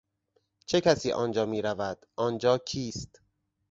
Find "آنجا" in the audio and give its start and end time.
1.11-1.45, 2.15-2.57